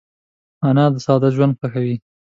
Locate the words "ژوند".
1.35-1.53